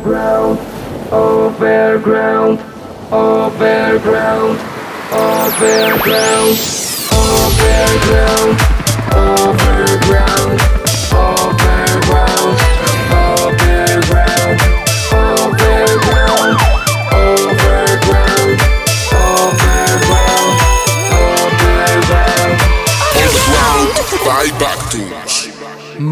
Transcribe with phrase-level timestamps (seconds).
[0.00, 0.58] overground,
[1.12, 2.58] overground,
[3.12, 4.58] overground,
[5.12, 6.56] overground,
[7.12, 8.56] overground,
[9.12, 10.79] overground,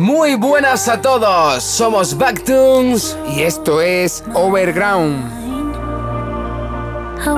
[0.08, 5.22] Muy buenas a todos, somos Backtoons y esto es Overground.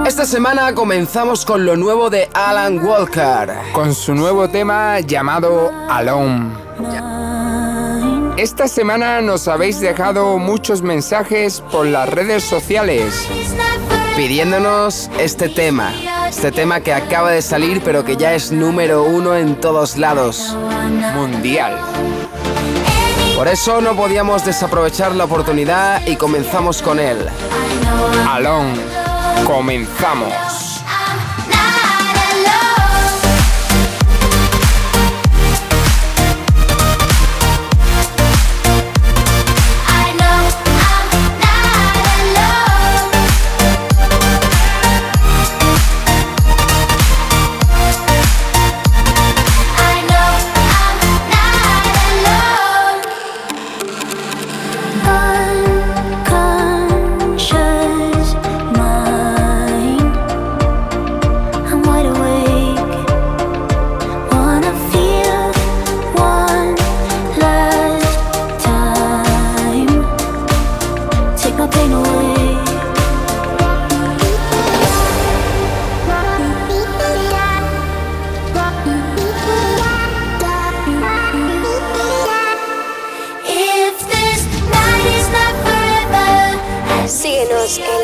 [0.07, 6.53] Esta semana comenzamos con lo nuevo de Alan Walker, con su nuevo tema llamado Alone.
[8.37, 13.27] Esta semana nos habéis dejado muchos mensajes por las redes sociales
[14.17, 15.93] pidiéndonos este tema,
[16.29, 20.57] este tema que acaba de salir pero que ya es número uno en todos lados,
[21.17, 21.77] mundial.
[23.41, 27.27] Por eso no podíamos desaprovechar la oportunidad y comenzamos con él.
[28.29, 28.75] Alon,
[29.47, 30.60] comenzamos.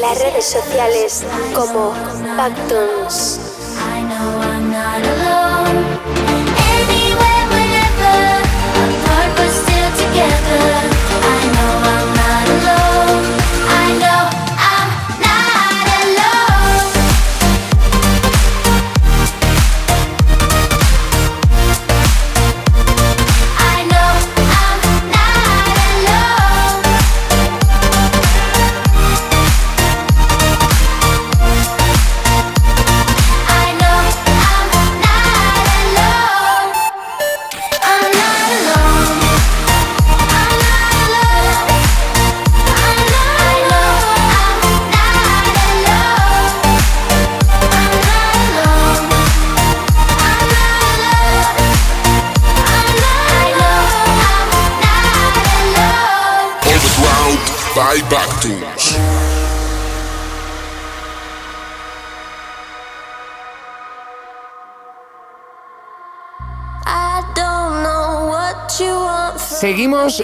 [0.08, 1.92] las redes sociales como
[2.36, 3.40] Pactons.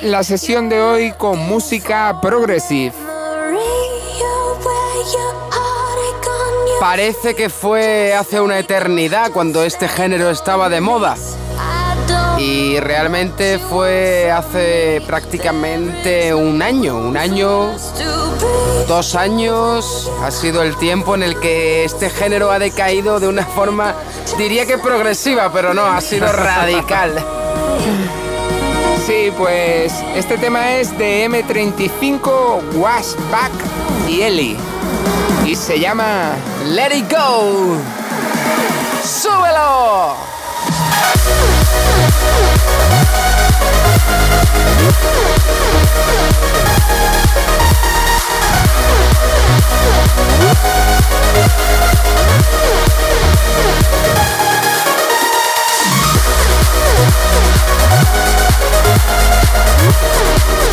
[0.02, 2.94] La sesión de hoy con música progressive.
[6.78, 11.16] Parece que fue hace una eternidad cuando este género estaba de moda.
[12.38, 17.72] Y realmente fue hace prácticamente un año, un año,
[18.86, 23.44] dos años, ha sido el tiempo en el que este género ha decaído de una
[23.44, 23.96] forma,
[24.38, 27.12] diría que progresiva, pero no, ha sido radical.
[29.06, 33.50] Sí, pues este tema es de M35, Washback
[34.08, 34.56] y Ellie.
[35.44, 36.36] Y se llama
[36.66, 37.78] Let It Go.
[39.04, 40.16] ¡Súbelo!
[60.04, 60.71] Oh,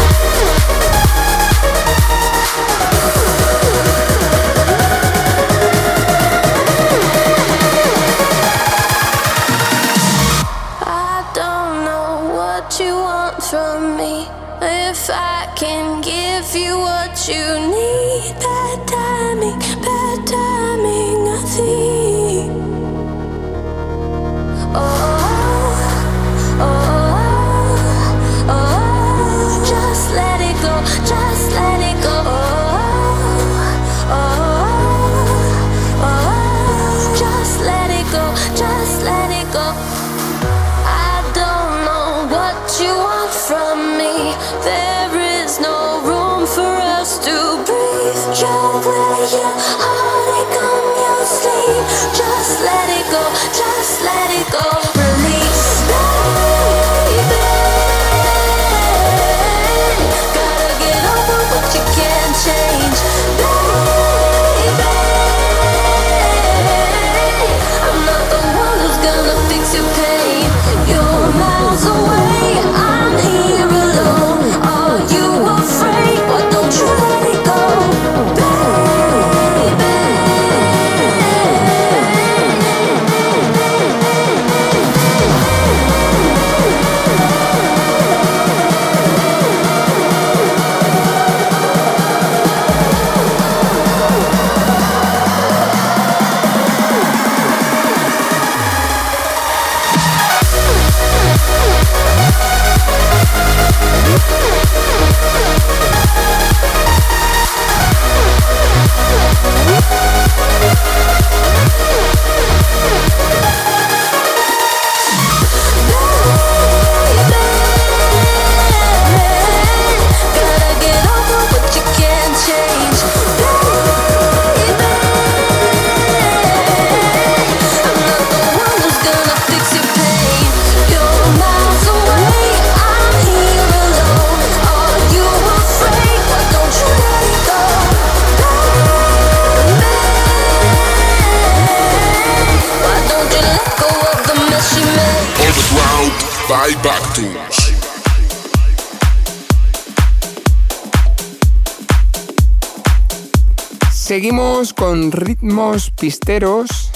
[155.70, 156.92] ritmos pisteros.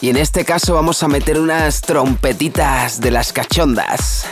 [0.00, 4.24] Y en este caso vamos a meter unas trompetitas de las cachondas.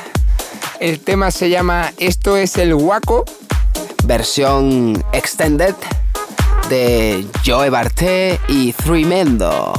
[0.78, 3.24] El tema se llama Esto es el Waco.
[4.04, 5.74] Versión extended
[6.68, 9.72] de Joe Barté y Tremendo.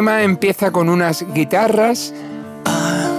[0.00, 2.14] Tema empieza con unas guitarras,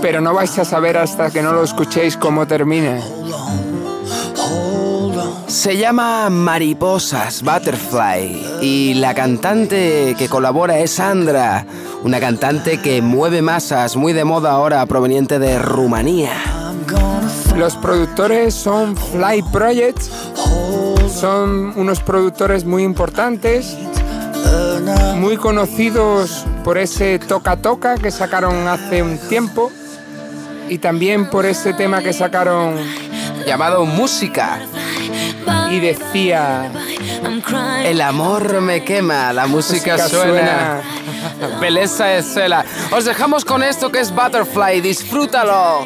[0.02, 3.00] pero no vais a saber hasta que no lo escuchéis cómo termina.
[5.46, 11.68] Se llama Mariposas, Butterfly, y la cantante que colabora es Sandra,
[12.04, 16.34] una cantante que mueve masas, muy de moda ahora, proveniente de Rumanía.
[17.56, 20.02] Los productores son Fly Project,
[21.14, 23.78] son unos productores muy importantes,
[25.18, 29.72] muy conocidos por ese Toca Toca que sacaron hace un tiempo
[30.70, 32.76] y también por ese tema que sacaron
[33.46, 34.60] llamado Música.
[35.70, 36.72] Y decía,
[37.84, 40.82] el amor me quema, la música, música suena.
[41.62, 42.66] Belleza es cela.
[42.92, 45.86] Os dejamos con esto que es Butterfly, disfrútalo.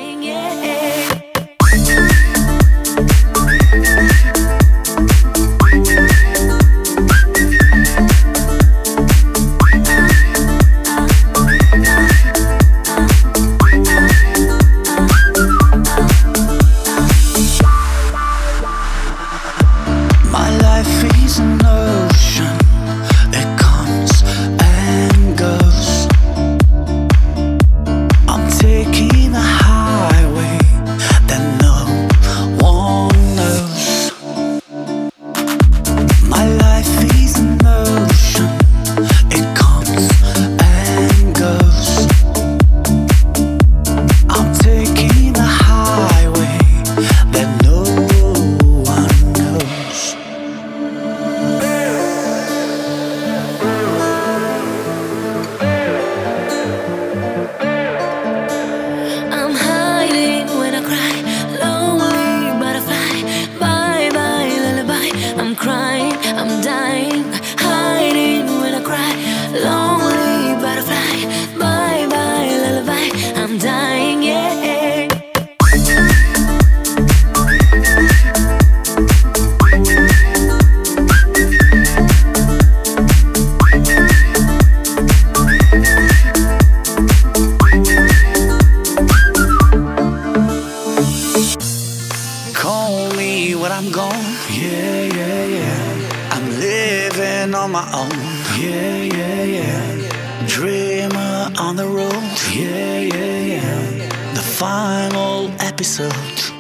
[105.05, 106.54] Final episode.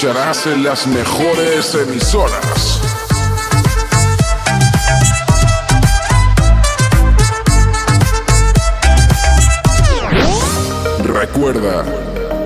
[0.00, 2.80] Escucharás en las mejores emisoras.
[11.04, 11.84] Recuerda,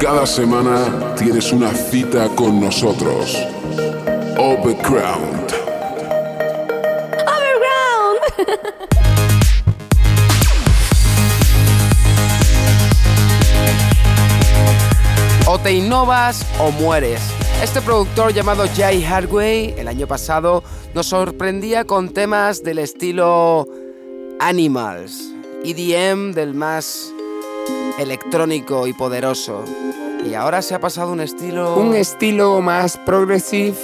[0.00, 3.38] cada semana tienes una cita con nosotros.
[4.37, 5.54] Overground.
[15.46, 17.20] O te innovas o mueres.
[17.62, 20.62] Este productor llamado Jay Hardway el año pasado
[20.94, 23.66] nos sorprendía con temas del estilo
[24.38, 25.32] Animals,
[25.64, 27.12] EDM del más
[27.99, 29.64] electrónico y poderoso.
[30.25, 31.76] Y ahora se ha pasado un estilo...
[31.76, 33.76] un estilo más progressive,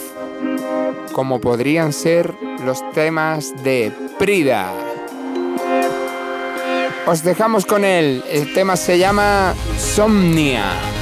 [1.13, 2.35] como podrían ser
[2.65, 4.73] los temas de Prida.
[7.07, 11.00] Os dejamos con él, el tema se llama Somnia.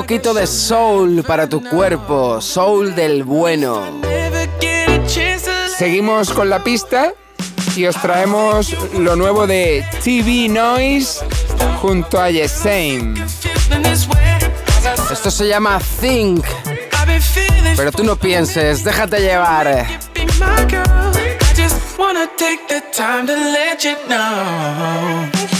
[0.00, 4.00] Poquito de soul para tu cuerpo, soul del bueno.
[5.76, 7.12] Seguimos con la pista
[7.76, 11.20] y os traemos lo nuevo de TV Noise
[11.82, 13.22] junto a Yesame.
[15.12, 16.46] Esto se llama Think.
[17.76, 19.86] Pero tú no pienses, déjate llevar.
[21.98, 25.59] wanna take the time to let you know.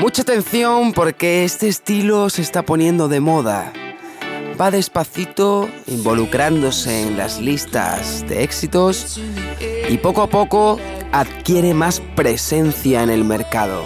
[0.00, 3.70] Mucha atención porque este estilo se está poniendo de moda.
[4.58, 9.20] Va despacito, involucrándose en las listas de éxitos
[9.90, 10.78] y poco a poco
[11.12, 13.84] adquiere más presencia en el mercado.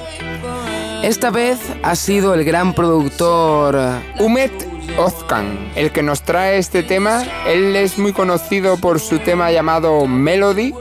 [1.03, 3.77] Esta vez ha sido el gran productor
[4.20, 4.53] Umet
[4.96, 7.24] Ozkan, el que nos trae este tema.
[7.44, 10.72] Él es muy conocido por su tema llamado Melody,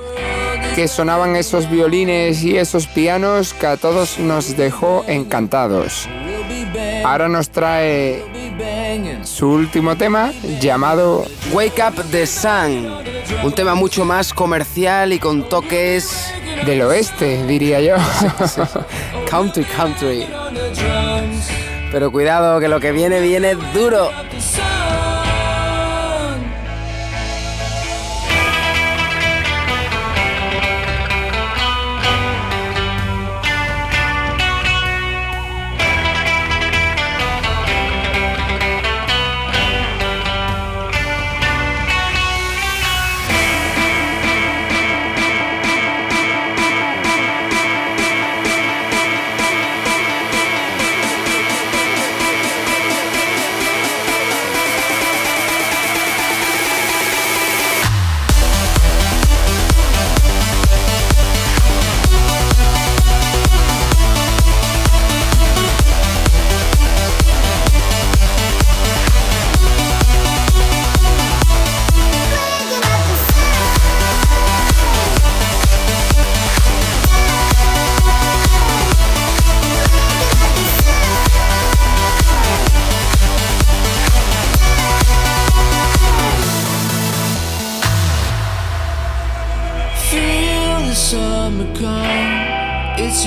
[0.76, 6.08] que sonaban esos violines y esos pianos que a todos nos dejó encantados.
[7.06, 8.24] Ahora nos trae
[9.24, 12.88] su último tema llamado Wake Up the Sun,
[13.44, 16.34] un tema mucho más comercial y con toques
[16.66, 17.96] del oeste, diría yo.
[19.30, 20.28] country country.
[21.92, 24.10] Pero cuidado que lo que viene viene duro.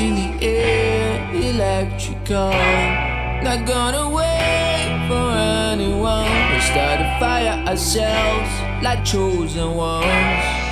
[0.07, 2.51] In the air, electrical.
[3.43, 5.29] Not gonna wait for
[5.73, 6.31] anyone.
[6.53, 10.66] We start a fire ourselves like chosen ones.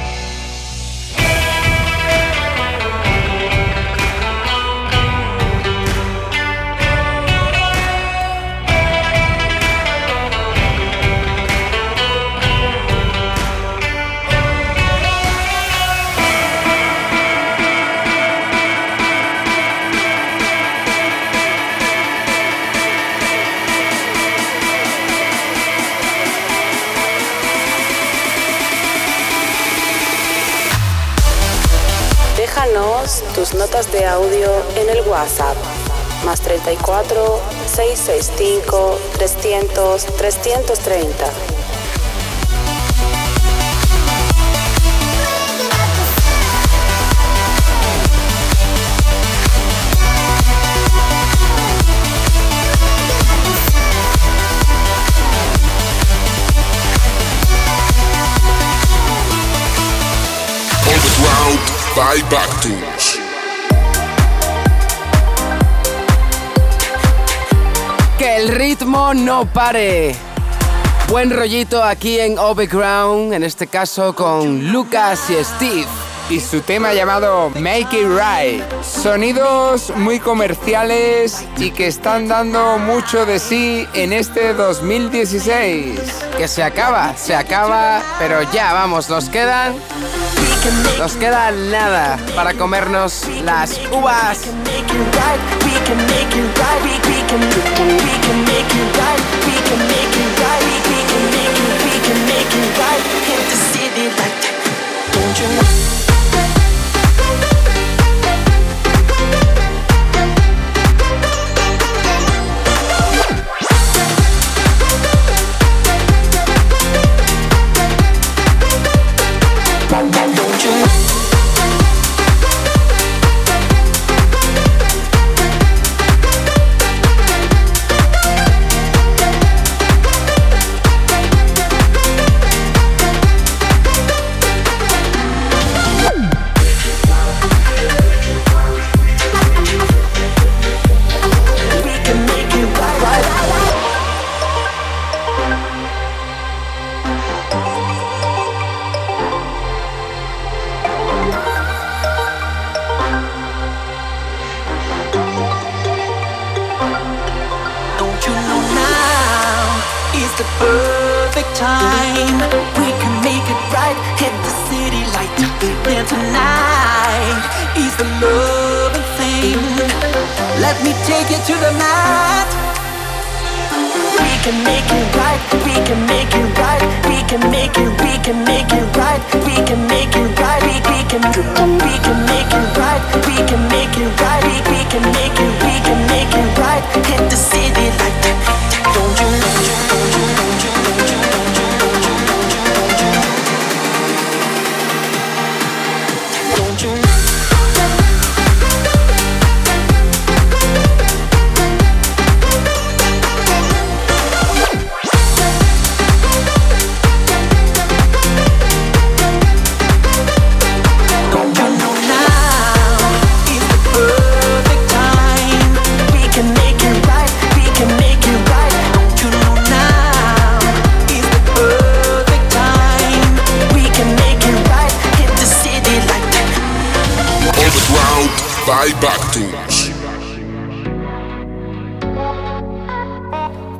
[33.44, 35.54] Tus notas de audio en el WhatsApp.
[36.24, 41.26] Más 34 665 300 330.
[60.86, 61.60] Overground
[61.94, 63.13] by Backtunes.
[68.24, 70.14] Que el ritmo no pare.
[71.10, 75.86] Buen rollito aquí en Overground, en este caso con Lucas y Steve.
[76.30, 78.64] y su tema llamado Make It Right.
[78.82, 86.00] Sonidos muy comerciales y que están dando mucho de sí en este 2016.
[86.38, 89.74] Que se acaba, se acaba, pero ya vamos, nos quedan.
[90.98, 94.48] Nos queda nada para comernos las uvas.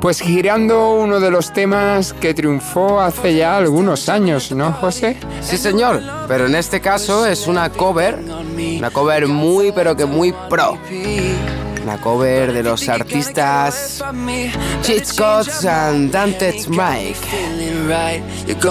[0.05, 5.17] Pues girando uno de los temas que triunfó hace ya algunos años, ¿no, José?
[5.41, 10.31] Sí, señor, pero en este caso es una cover, una cover muy pero que muy
[10.47, 10.77] pro.
[11.81, 14.03] Una cover de los artistas
[14.83, 17.17] Cheat Codes and Dante Mike,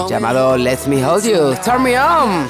[0.07, 2.47] llamado Let Me Hold You, Turn Me On.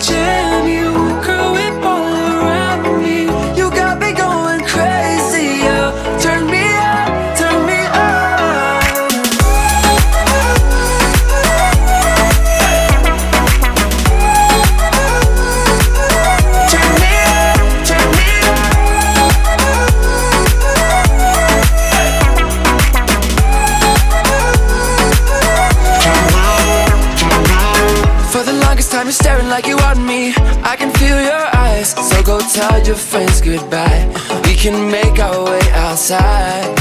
[0.00, 0.87] Jam you,
[32.58, 34.02] tell your friends goodbye.
[34.44, 36.74] We can make our way outside.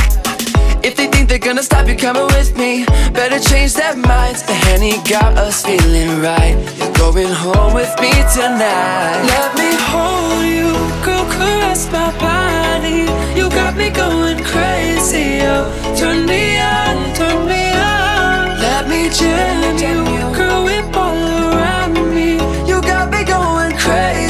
[0.87, 2.85] If they think they're gonna stop you coming with me,
[3.19, 4.41] better change their minds.
[4.49, 6.55] The Henny got us feeling right.
[6.79, 9.19] You're going home with me tonight.
[9.33, 10.71] Let me hold you,
[11.09, 13.01] go caress my body.
[13.37, 15.55] You got me going crazy, yo.
[15.99, 17.63] Turn me on, turn me
[17.93, 18.59] on.
[18.65, 22.29] Let me jam you, girl, whip all around me.
[22.69, 24.26] You got me going crazy,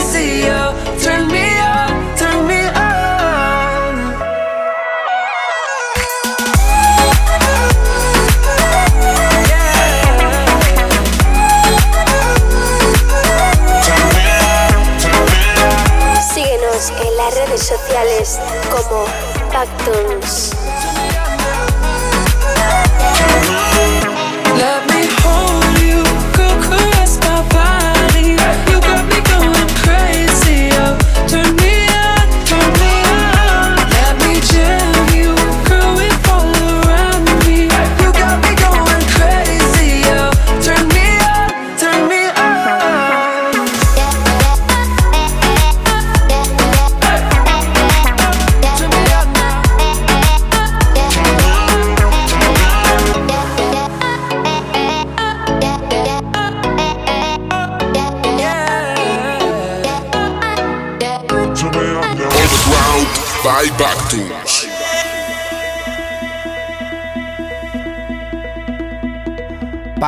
[17.68, 18.40] sociales
[18.72, 19.06] como
[19.52, 20.67] Pactons.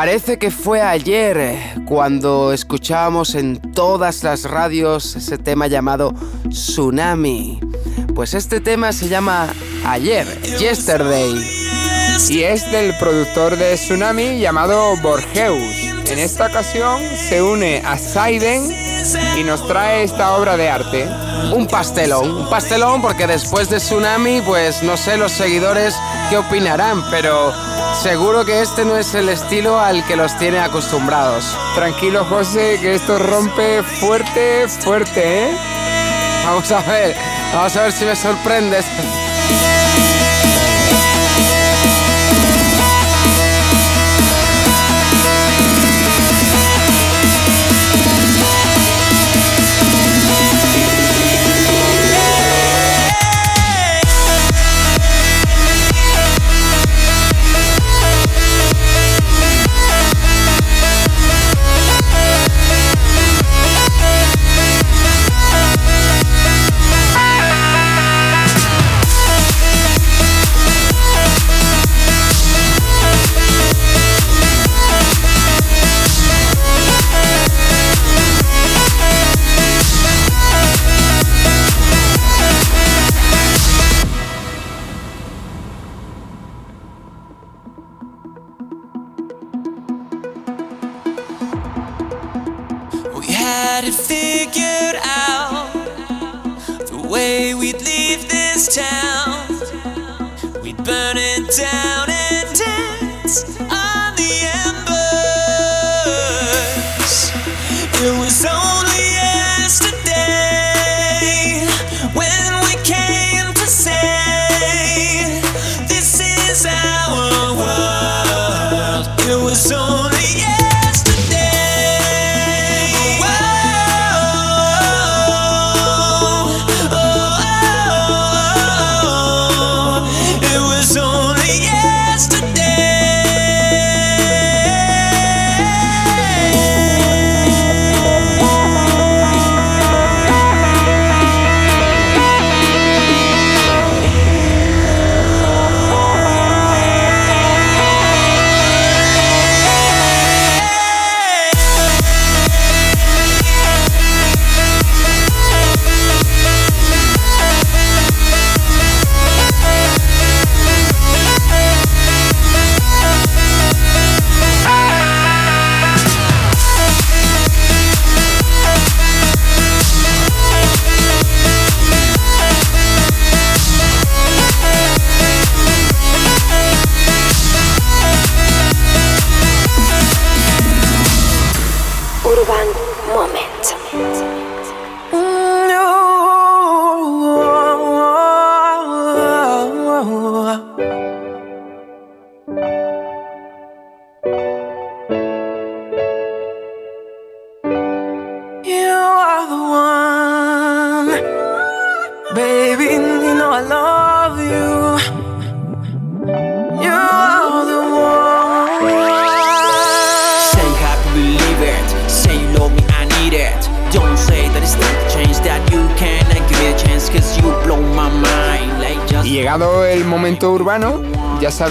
[0.10, 6.16] Parece que fue ayer eh, cuando escuchábamos en todas las radios ese tema llamado
[6.50, 7.60] Tsunami.
[8.16, 9.54] Pues este tema se llama
[9.86, 10.26] Ayer,
[10.58, 11.36] Yesterday.
[12.28, 15.76] Y es del productor de Tsunami llamado Borgeus.
[16.08, 18.64] En esta ocasión se une a Saiden
[19.38, 21.08] y nos trae esta obra de arte.
[21.54, 25.96] Un pastelón, un pastelón porque después de Tsunami, pues no sé los seguidores
[26.32, 27.54] qué opinarán, pero
[28.02, 31.58] seguro que este no es el estilo al que los tiene acostumbrados.
[31.76, 35.58] Tranquilo José, que esto rompe fuerte, fuerte, ¿eh?
[36.46, 37.16] Vamos a ver,
[37.54, 38.86] vamos a ver si me sorprendes.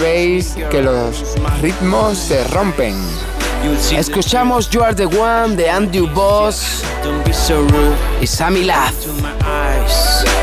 [0.09, 2.95] veis que los ritmos se rompen.
[3.91, 6.81] Escuchamos You Are the One de Andrew Boss
[8.21, 9.05] y Sammy Lath.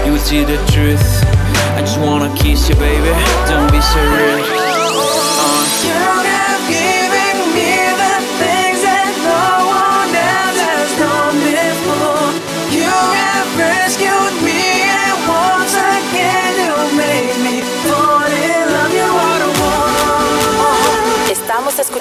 [0.04, 1.02] You will see the truth.
[1.76, 3.10] I just wanna kiss you, baby.
[3.48, 4.55] Don't be so rude.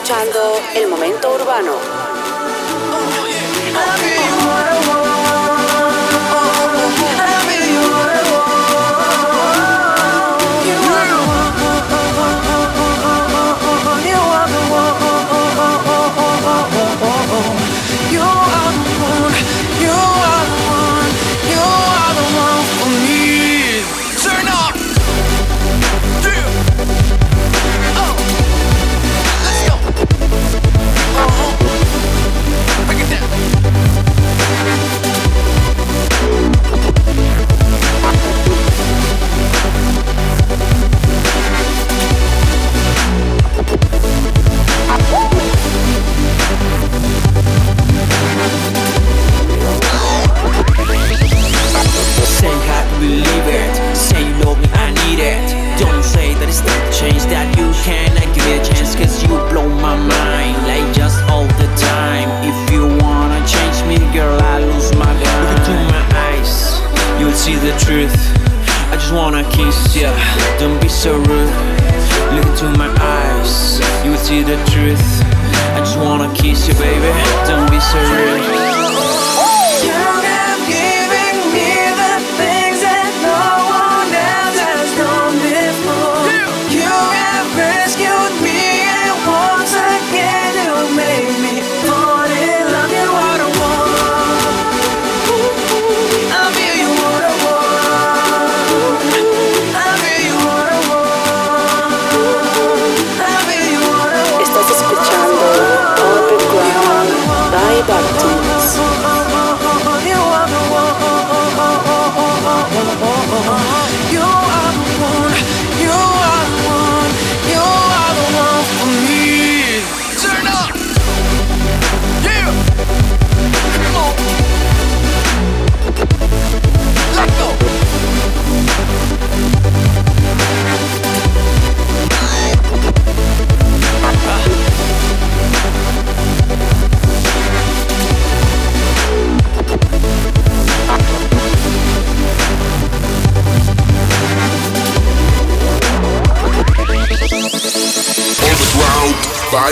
[0.06, 0.40] escuchando
[0.76, 2.05] El Momento Urbano.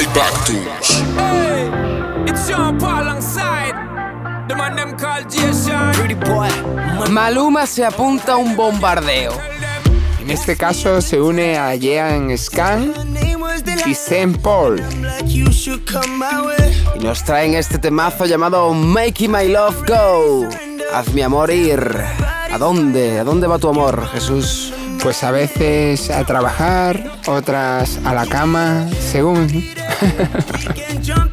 [0.02, 1.04] Backtunes.
[1.16, 1.70] Hey,
[2.26, 3.76] it's Sean Paul alongside
[4.50, 5.94] the man them called Jason.
[5.94, 6.50] Pretty boy.
[7.12, 9.34] Maluma se apunta a un bombardeo.
[10.20, 12.91] En este caso se une a Jean Scan
[13.86, 14.82] y Saint Paul.
[15.26, 20.50] Y nos traen este temazo llamado Making My Love Go.
[20.91, 22.04] Haz mi amor ir.
[22.52, 23.20] ¿A dónde?
[23.20, 24.74] ¿A dónde va tu amor, Jesús?
[25.04, 29.48] Pues a veces a trabajar, otras a la cama, según.
[31.04, 31.33] Just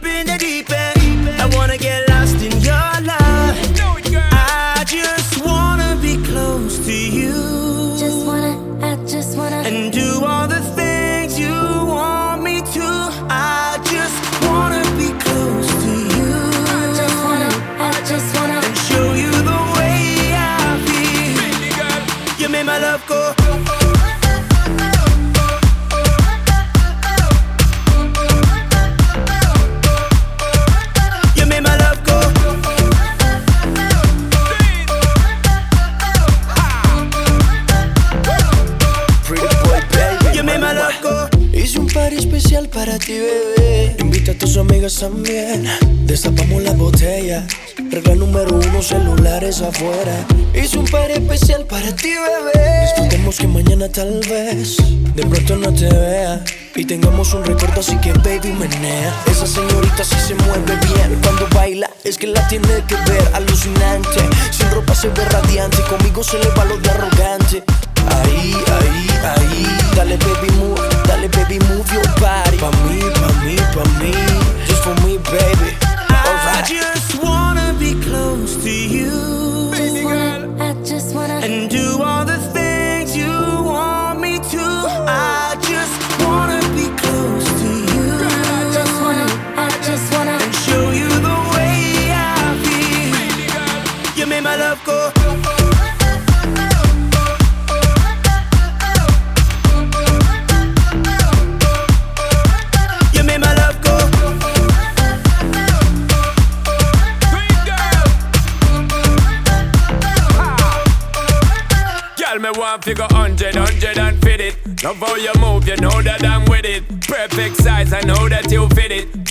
[44.99, 45.66] también.
[46.07, 47.45] Destapamos las botellas.
[47.91, 50.26] Regla número uno, celulares afuera.
[50.55, 52.82] Hice un party especial para ti, bebé.
[52.82, 54.76] Disfrutemos que mañana tal vez
[55.14, 56.45] de pronto no te vea.
[56.74, 59.14] Y tengamos un recuerdo, así que baby menea.
[59.30, 61.18] Esa señorita sí se mueve bien.
[61.22, 64.20] Cuando baila, es que la tiene que ver alucinante.
[64.51, 65.78] Sin ropa se ve radiante.
[65.88, 67.62] Conmigo se le va lo de arrogante.
[68.09, 69.66] Ahí, ahí, ahí.
[69.95, 71.60] Dale baby move, dale baby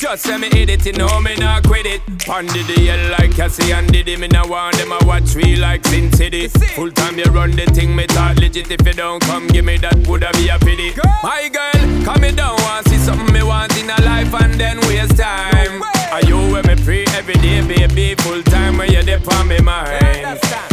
[0.09, 2.01] Just let me hit it, you know me not quit it.
[2.25, 4.17] Pondy the hell like Cassie and Diddy.
[4.17, 6.47] Me now want them, I watch me like Sin City.
[6.47, 8.71] Full time you run the thing, me talk legit.
[8.71, 10.93] If you don't come, give me that, woulda be a pity.
[11.21, 14.79] My girl, come me down, want see something me want in a life and then
[14.87, 15.83] waste time.
[16.11, 18.15] Are you with me free every day, baby?
[18.23, 20.39] Full time when you're there on me mind.
[20.41, 20.68] Some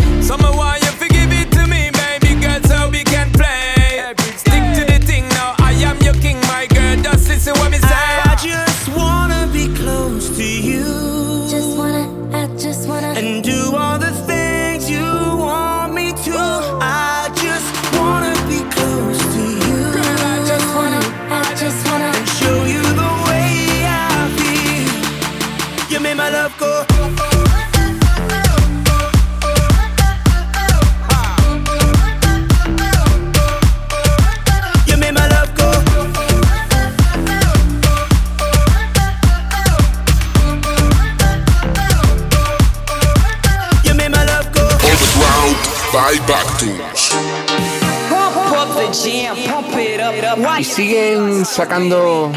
[50.58, 52.32] Y siguen sacando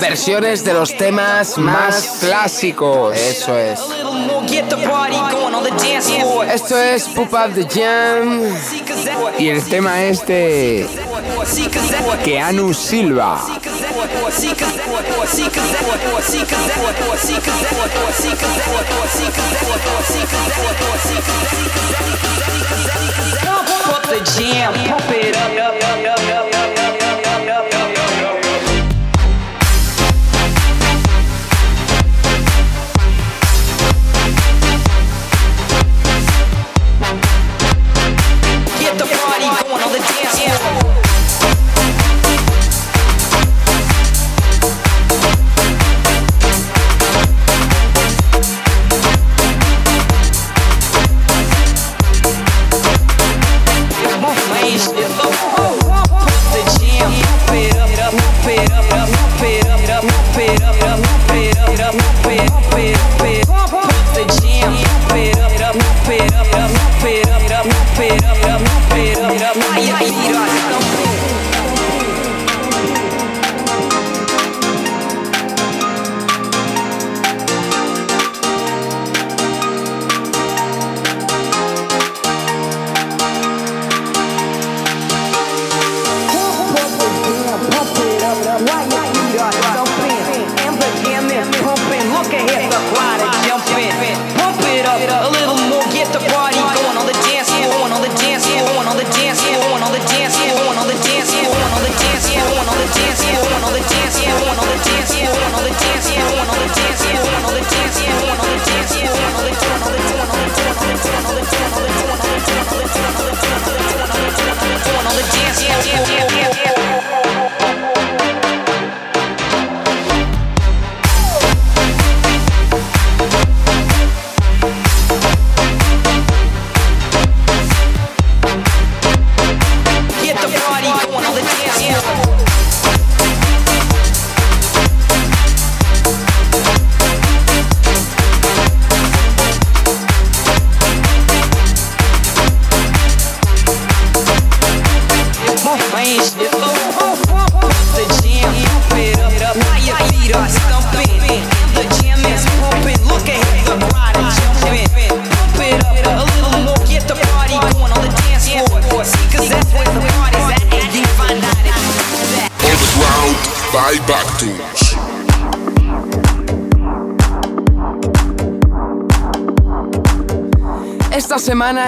[0.00, 3.16] Versiones de los temas más clásicos.
[3.16, 3.80] Eso es.
[6.52, 8.42] Esto es Poop Up the Jam.
[9.38, 10.86] Y el tema es de
[12.24, 13.40] Keanu Silva.
[24.06, 26.45] The jam, it up.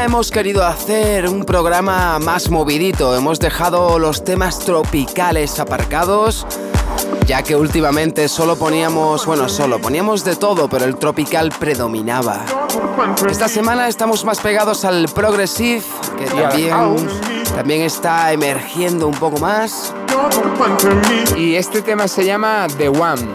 [0.08, 3.14] Hemos querido hacer un programa más movidito.
[3.14, 6.46] Hemos dejado los temas tropicales aparcados,
[7.26, 12.42] ya que últimamente solo poníamos, bueno, solo poníamos de todo, pero el tropical predominaba.
[13.28, 15.82] Esta semana estamos más pegados al progressive,
[16.18, 16.74] que también,
[17.54, 19.92] también está emergiendo un poco más.
[21.36, 23.28] Y este tema se llama The One.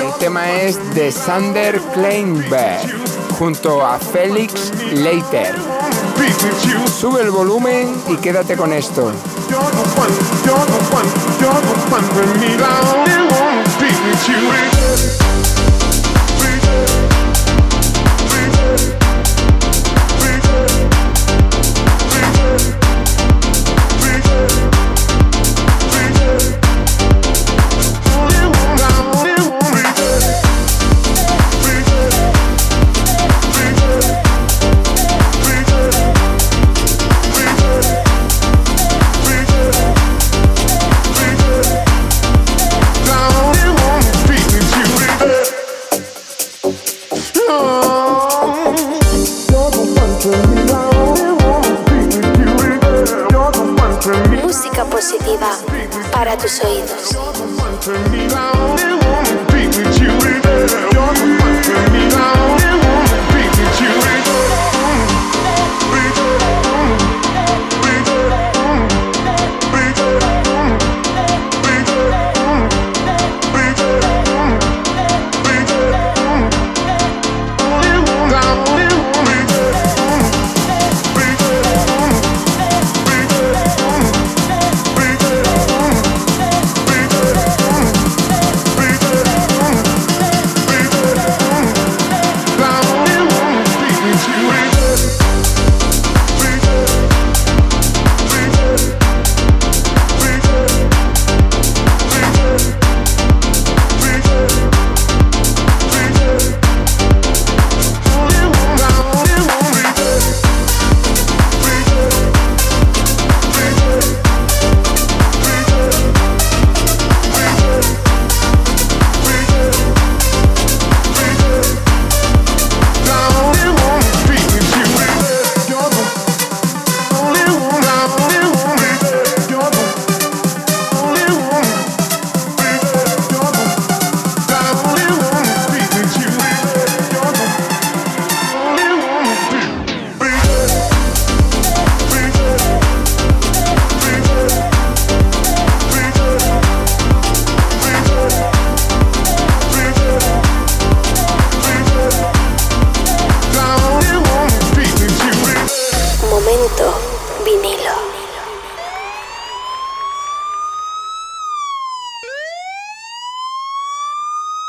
[0.00, 3.06] El tema es de Sander Kleinberg
[3.38, 5.54] junto a Félix Leiter.
[6.88, 9.12] Sube el volumen y quédate con esto.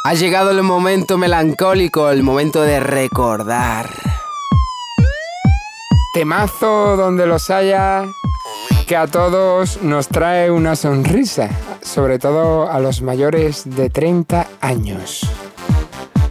[0.07, 3.89] Ha llegado el momento melancólico, el momento de recordar.
[6.13, 8.05] Temazo donde los haya,
[8.87, 11.49] que a todos nos trae una sonrisa,
[11.81, 15.29] sobre todo a los mayores de 30 años.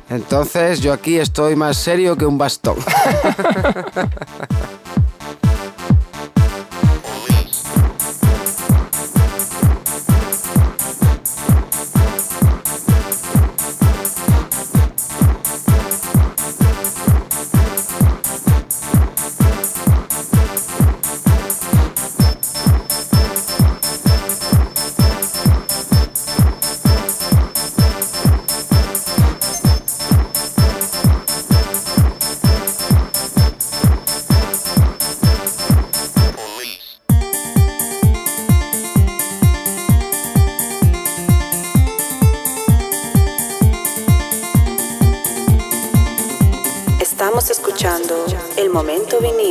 [0.09, 2.79] Entonces yo aquí estoy más serio que un bastón.
[49.19, 49.46] তুমি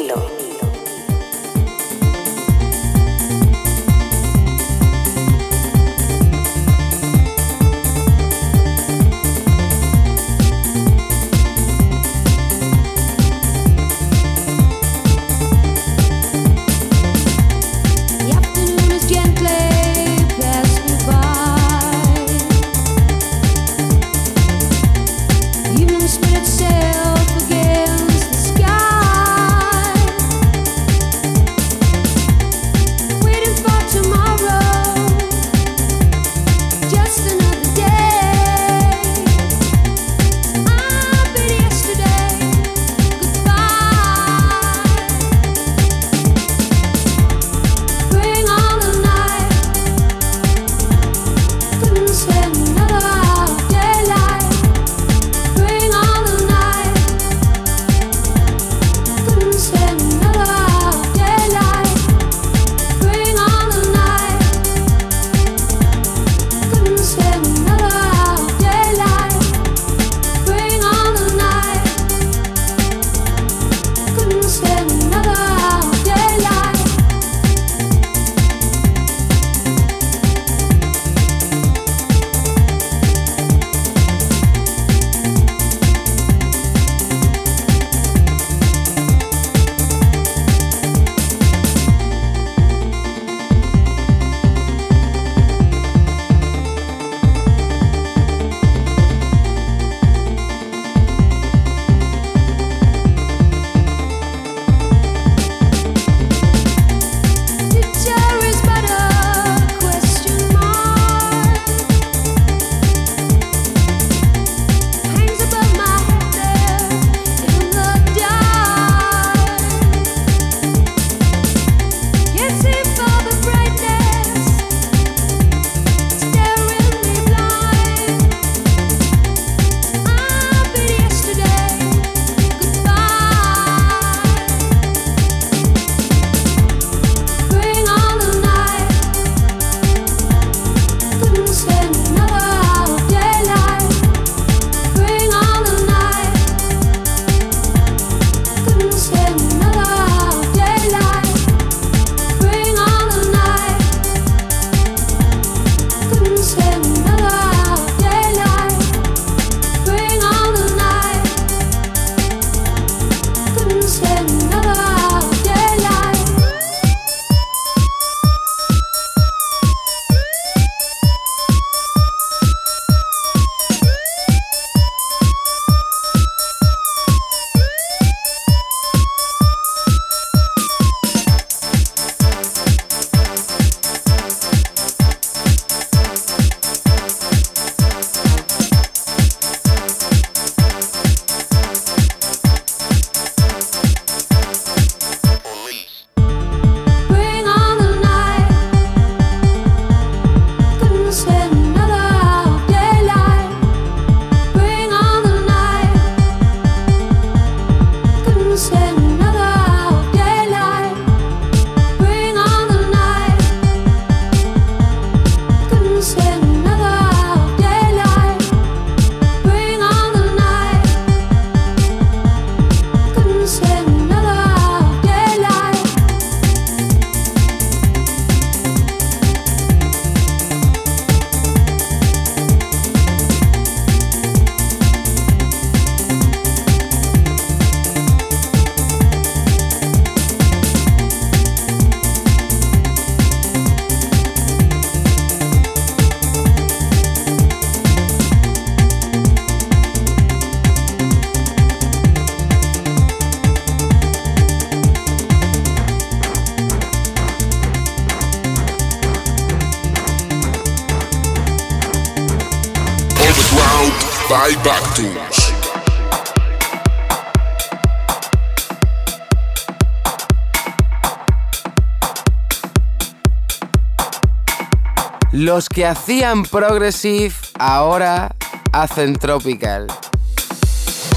[275.32, 278.36] Los que hacían progressive ahora
[278.72, 279.88] hacen tropical.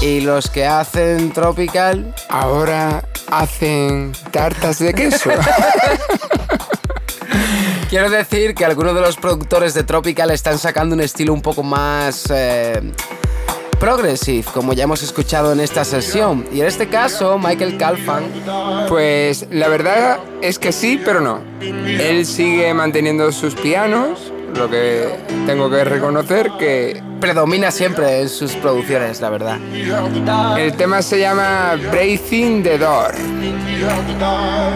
[0.01, 5.29] Y los que hacen tropical ahora hacen tartas de queso.
[7.89, 11.63] Quiero decir que algunos de los productores de Tropical están sacando un estilo un poco
[11.63, 12.93] más eh,
[13.79, 16.45] progressive, como ya hemos escuchado en esta sesión.
[16.51, 18.23] Y en este caso, Michael Calfan.
[18.87, 21.41] Pues la verdad es que sí, pero no.
[21.61, 25.07] Él sigue manteniendo sus pianos, lo que
[25.45, 29.57] tengo que reconocer que predomina siempre en sus producciones, la verdad.
[30.57, 33.15] El tema se llama Breaking the Door.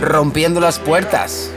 [0.01, 1.51] Rompiendo las puertas.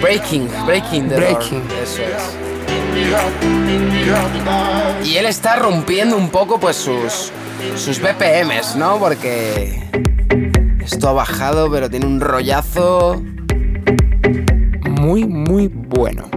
[0.00, 1.68] Breaking, breaking the breaking.
[1.68, 1.78] Door.
[1.82, 2.47] Eso es.
[5.04, 7.32] Y él está rompiendo un poco pues sus
[7.76, 8.98] sus BPMs, ¿no?
[8.98, 9.82] Porque
[10.80, 13.22] esto ha bajado, pero tiene un rollazo
[14.84, 16.28] muy muy bueno.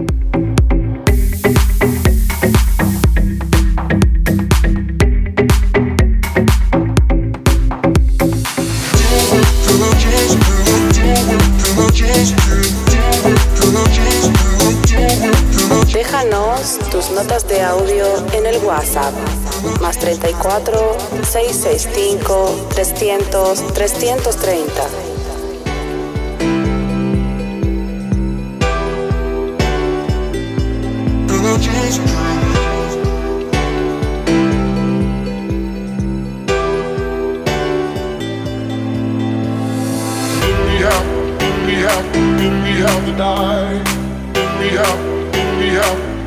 [16.02, 19.14] Déjanos tus notas de audio en el WhatsApp.
[19.80, 25.12] Más 34 665 300 330.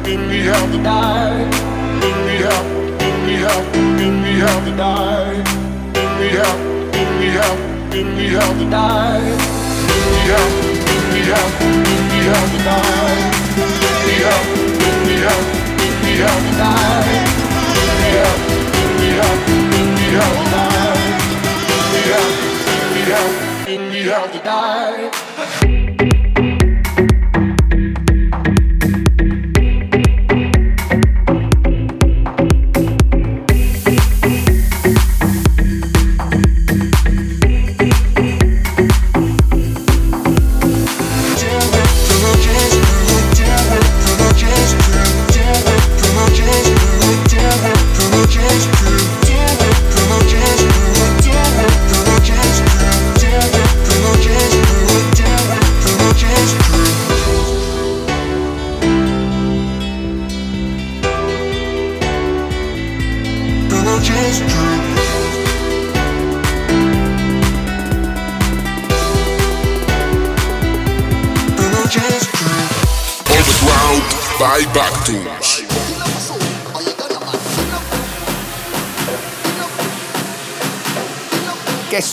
[0.06, 1.50] then we have to die.
[2.02, 2.66] Then we have,
[3.00, 3.66] then we have,
[3.98, 5.42] then we have to die.
[5.94, 6.60] Then we have,
[6.94, 7.60] then we have,
[7.92, 9.26] then we have to die.
[9.90, 10.52] Then we have,
[10.86, 11.52] then we have,
[11.86, 13.18] then we have to die.
[13.82, 14.46] Then we have,
[14.78, 15.46] then we have,
[15.80, 17.18] then we have to die.
[17.74, 18.40] Then we have,
[18.74, 19.42] then we have,
[19.74, 21.10] then we have to die.
[21.70, 22.32] Then we have,
[22.66, 23.34] then we have,
[23.66, 25.25] then we have to die.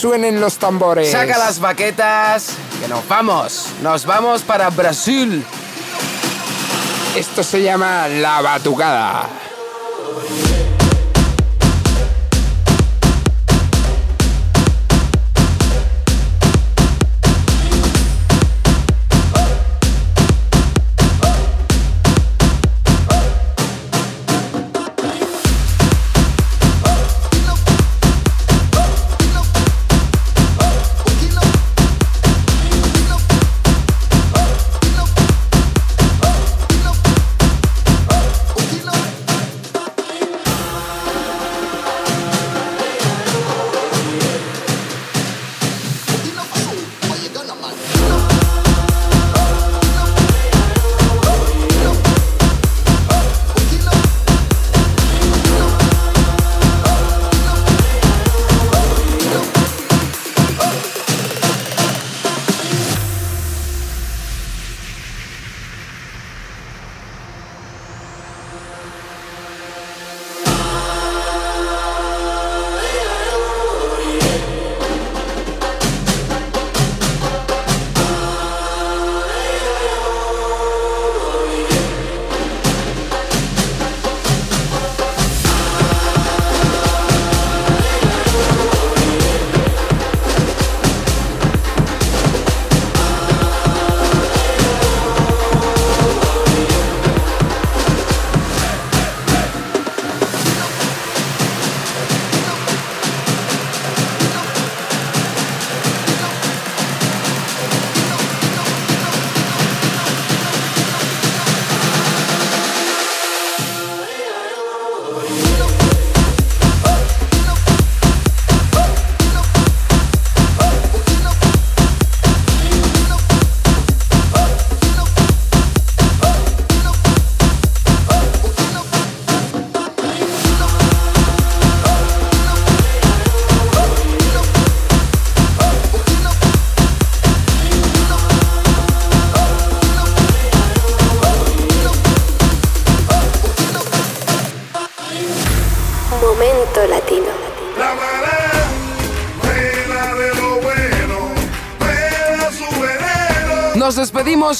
[0.03, 1.09] Suenen los tambores.
[1.09, 3.67] Saca las baquetas, que nos vamos.
[3.81, 5.45] Nos vamos para Brasil.
[7.15, 9.29] Esto se llama la batucada.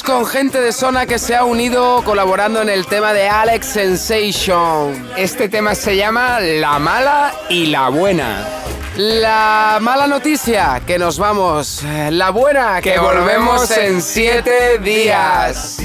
[0.02, 5.08] Con gente de zona que se ha unido colaborando en el tema de Alex Sensation.
[5.16, 8.44] Este tema se llama La mala y la buena.
[8.96, 11.84] La mala noticia, que nos vamos.
[12.10, 15.78] La buena, que, que volvemos en siete días.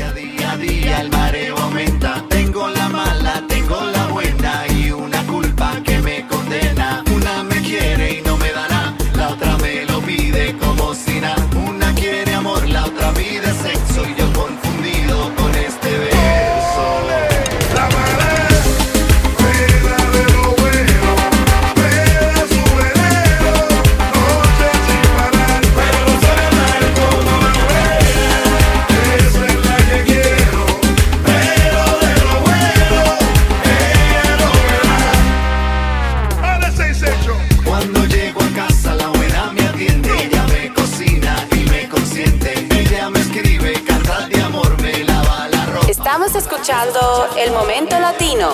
[47.36, 48.54] El Momento Latino.